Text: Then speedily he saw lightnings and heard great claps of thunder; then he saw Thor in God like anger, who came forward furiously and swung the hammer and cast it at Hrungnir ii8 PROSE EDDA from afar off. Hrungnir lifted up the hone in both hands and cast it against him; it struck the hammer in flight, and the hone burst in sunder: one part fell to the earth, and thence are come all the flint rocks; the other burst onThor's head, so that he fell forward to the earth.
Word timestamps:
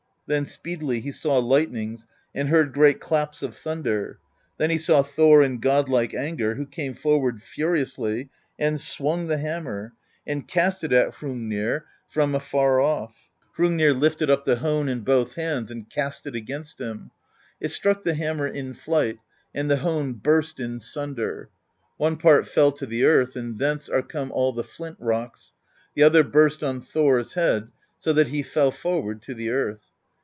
Then 0.27 0.45
speedily 0.45 1.01
he 1.01 1.11
saw 1.11 1.39
lightnings 1.39 2.05
and 2.33 2.47
heard 2.47 2.71
great 2.71 3.01
claps 3.01 3.43
of 3.43 3.53
thunder; 3.53 4.17
then 4.57 4.69
he 4.69 4.77
saw 4.77 5.03
Thor 5.03 5.43
in 5.43 5.59
God 5.59 5.89
like 5.89 6.13
anger, 6.13 6.55
who 6.55 6.65
came 6.65 6.93
forward 6.93 7.41
furiously 7.41 8.29
and 8.57 8.79
swung 8.79 9.27
the 9.27 9.39
hammer 9.39 9.91
and 10.25 10.47
cast 10.47 10.85
it 10.85 10.93
at 10.93 11.15
Hrungnir 11.15 11.25
ii8 11.81 11.83
PROSE 12.13 12.13
EDDA 12.13 12.13
from 12.13 12.35
afar 12.35 12.79
off. 12.79 13.27
Hrungnir 13.57 13.93
lifted 13.93 14.29
up 14.29 14.45
the 14.45 14.55
hone 14.55 14.87
in 14.87 15.01
both 15.01 15.33
hands 15.33 15.69
and 15.69 15.89
cast 15.89 16.25
it 16.25 16.33
against 16.33 16.79
him; 16.79 17.11
it 17.59 17.67
struck 17.71 18.03
the 18.03 18.13
hammer 18.15 18.47
in 18.47 18.73
flight, 18.73 19.17
and 19.53 19.69
the 19.69 19.79
hone 19.83 20.13
burst 20.13 20.61
in 20.61 20.79
sunder: 20.79 21.49
one 21.97 22.15
part 22.15 22.47
fell 22.47 22.71
to 22.71 22.85
the 22.85 23.03
earth, 23.03 23.35
and 23.35 23.59
thence 23.59 23.89
are 23.89 24.01
come 24.01 24.31
all 24.31 24.53
the 24.53 24.63
flint 24.63 24.95
rocks; 25.01 25.51
the 25.93 26.03
other 26.03 26.23
burst 26.23 26.61
onThor's 26.61 27.33
head, 27.33 27.67
so 27.99 28.13
that 28.13 28.29
he 28.29 28.41
fell 28.41 28.71
forward 28.71 29.21
to 29.23 29.33
the 29.33 29.49
earth. 29.49 29.89